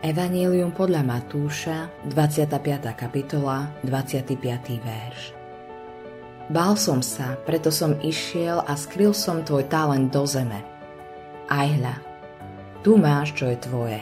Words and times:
Evangelium 0.00 0.72
podľa 0.72 1.04
Matúša, 1.04 1.92
25. 2.08 2.56
kapitola, 2.96 3.68
25. 3.84 4.32
verš. 4.80 5.36
Bál 6.48 6.72
som 6.80 7.04
sa, 7.04 7.36
preto 7.44 7.68
som 7.68 7.92
išiel 8.00 8.64
a 8.64 8.80
skryl 8.80 9.12
som 9.12 9.44
tvoj 9.44 9.68
talent 9.68 10.08
do 10.08 10.24
zeme. 10.24 10.64
Aj 11.52 11.68
hľa, 11.68 12.00
tu 12.80 12.96
máš, 12.96 13.36
čo 13.36 13.52
je 13.52 13.60
tvoje. 13.60 14.00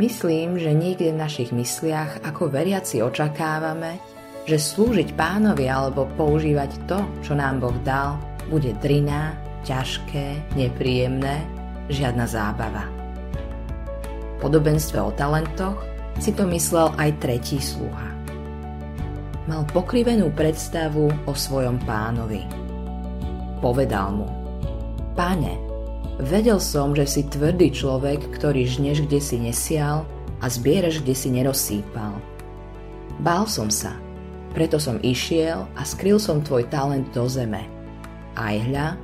Myslím, 0.00 0.56
že 0.56 0.72
niekde 0.72 1.12
v 1.12 1.20
našich 1.20 1.52
mysliach 1.52 2.24
ako 2.24 2.48
veriaci 2.48 3.04
očakávame, 3.04 4.00
že 4.48 4.56
slúžiť 4.56 5.12
pánovi 5.12 5.68
alebo 5.68 6.08
používať 6.16 6.88
to, 6.88 7.04
čo 7.20 7.36
nám 7.36 7.60
Boh 7.60 7.76
dal, 7.84 8.16
bude 8.48 8.72
driná, 8.80 9.36
ťažké, 9.68 10.56
nepríjemné, 10.56 11.44
žiadna 11.92 12.24
zábava 12.24 12.99
podobenstve 14.40 14.98
o 14.98 15.12
talentoch 15.14 15.78
si 16.18 16.34
to 16.34 16.48
myslel 16.48 16.90
aj 16.96 17.16
tretí 17.22 17.60
sluha. 17.60 18.10
Mal 19.48 19.62
pokrivenú 19.72 20.32
predstavu 20.34 21.08
o 21.28 21.32
svojom 21.32 21.80
pánovi. 21.88 22.44
Povedal 23.60 24.20
mu, 24.20 24.28
Pane, 25.16 25.56
vedel 26.20 26.60
som, 26.60 26.96
že 26.96 27.04
si 27.04 27.22
tvrdý 27.28 27.72
človek, 27.72 28.32
ktorý 28.36 28.64
žneš, 28.64 29.04
kde 29.04 29.20
si 29.20 29.36
nesial 29.40 30.04
a 30.40 30.46
zbieraš, 30.48 31.04
kde 31.04 31.14
si 31.16 31.28
nerozsýpal. 31.32 32.16
Bál 33.20 33.44
som 33.44 33.68
sa, 33.68 33.96
preto 34.56 34.80
som 34.80 34.96
išiel 35.04 35.68
a 35.76 35.82
skryl 35.84 36.16
som 36.16 36.40
tvoj 36.40 36.68
talent 36.72 37.10
do 37.12 37.28
zeme. 37.28 37.68
Aj 38.38 38.56
hľa, 38.56 38.96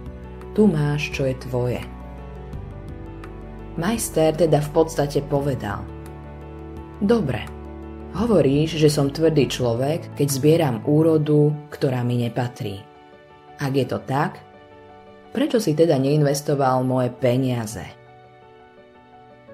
tu 0.56 0.64
máš, 0.70 1.12
čo 1.12 1.28
je 1.28 1.36
tvoje. 1.36 1.95
Majster 3.76 4.32
teda 4.32 4.64
v 4.64 4.70
podstate 4.72 5.20
povedal 5.20 5.84
Dobre, 6.96 7.44
hovoríš, 8.16 8.80
že 8.80 8.88
som 8.88 9.12
tvrdý 9.12 9.52
človek, 9.52 10.16
keď 10.16 10.28
zbieram 10.32 10.76
úrodu, 10.88 11.52
ktorá 11.68 12.00
mi 12.00 12.24
nepatrí. 12.24 12.80
Ak 13.60 13.76
je 13.76 13.84
to 13.84 14.00
tak, 14.00 14.40
prečo 15.36 15.60
si 15.60 15.76
teda 15.76 16.00
neinvestoval 16.00 16.80
moje 16.88 17.12
peniaze? 17.12 17.84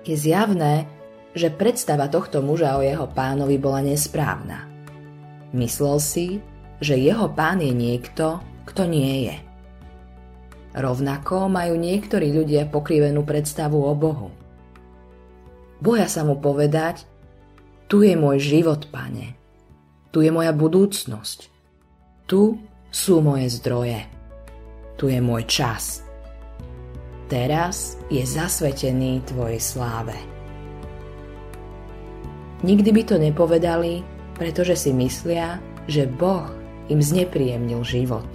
Je 0.07 0.15
zjavné, 0.15 0.87
že 1.35 1.51
predstava 1.51 2.07
tohto 2.07 2.39
muža 2.47 2.79
o 2.79 2.83
jeho 2.83 3.11
pánovi 3.11 3.59
bola 3.59 3.83
nesprávna. 3.83 4.71
Myslel 5.51 5.99
si, 5.99 6.27
že 6.79 6.95
jeho 6.95 7.27
pán 7.31 7.59
je 7.59 7.75
niekto, 7.75 8.39
kto 8.71 8.87
nie 8.87 9.31
je. 9.31 9.37
Rovnako 10.73 11.53
majú 11.53 11.77
niektorí 11.77 12.33
ľudia 12.33 12.65
pokrivenú 12.65 13.29
predstavu 13.29 13.77
o 13.77 13.93
Bohu. 13.93 14.33
Boja 15.83 16.09
sa 16.09 16.25
mu 16.25 16.41
povedať, 16.41 17.05
tu 17.93 18.01
je 18.01 18.17
môj 18.17 18.41
život, 18.41 18.89
pane. 18.89 19.37
Tu 20.09 20.25
je 20.25 20.31
moja 20.33 20.57
budúcnosť. 20.57 21.53
Tu 22.25 22.57
sú 22.89 23.21
moje 23.21 23.53
zdroje. 23.53 24.01
Tu 24.97 25.13
je 25.13 25.21
môj 25.21 25.45
čas. 25.45 26.01
Teraz 27.29 28.01
je 28.09 28.25
zasvetený 28.25 29.25
tvojej 29.29 29.61
sláve. 29.61 30.17
Nikdy 32.63 32.91
by 32.95 33.03
to 33.09 33.17
nepovedali, 33.19 34.05
pretože 34.37 34.87
si 34.87 34.91
myslia, 34.95 35.59
že 35.91 36.07
Boh 36.07 36.47
im 36.89 37.01
znepríjemnil 37.03 37.83
život. 37.83 38.29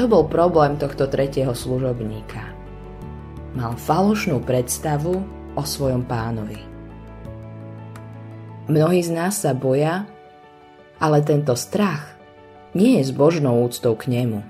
To 0.00 0.08
bol 0.08 0.24
problém 0.32 0.80
tohto 0.80 1.04
tretieho 1.12 1.52
služobníka. 1.52 2.40
Mal 3.52 3.76
falošnú 3.76 4.40
predstavu 4.40 5.20
o 5.52 5.60
svojom 5.60 6.08
pánovi. 6.08 6.56
Mnohí 8.72 9.04
z 9.04 9.12
nás 9.12 9.44
sa 9.44 9.52
boja, 9.52 10.08
ale 10.96 11.20
tento 11.20 11.52
strach 11.52 12.16
nie 12.72 12.96
je 12.96 13.12
zbožnou 13.12 13.60
úctou 13.60 13.92
k 13.92 14.08
nemu. 14.08 14.40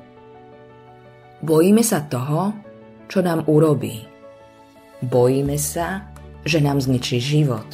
Bojíme 1.43 1.83
sa 1.83 1.99
toho, 2.07 2.55
čo 3.11 3.19
nám 3.19 3.43
urobí. 3.51 4.07
Bojíme 5.03 5.59
sa, 5.59 6.15
že 6.47 6.63
nám 6.63 6.79
zničí 6.79 7.19
život. 7.19 7.67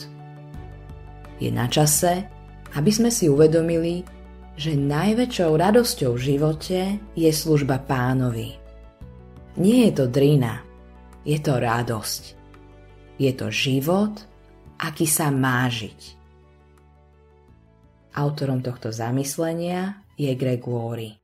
Je 1.45 1.53
na 1.53 1.69
čase, 1.69 2.25
aby 2.73 2.89
sme 2.89 3.13
si 3.13 3.29
uvedomili, 3.29 4.16
že 4.57 4.73
najväčšou 4.73 5.53
radosťou 5.53 6.17
v 6.17 6.25
živote 6.33 6.81
je 7.13 7.29
služba 7.29 7.77
pánovi. 7.85 8.57
Nie 9.61 9.89
je 9.89 9.93
to 10.01 10.05
drina, 10.09 10.65
je 11.29 11.37
to 11.41 11.61
radosť. 11.61 12.23
Je 13.17 13.33
to 13.33 13.49
život, 13.53 14.13
aký 14.81 15.05
sa 15.05 15.33
má 15.33 15.69
žiť. 15.69 16.17
Autorom 18.17 18.65
tohto 18.65 18.89
zamyslenia 18.93 20.01
je 20.17 20.33
Greg 20.33 20.65
Laurie. 20.65 21.21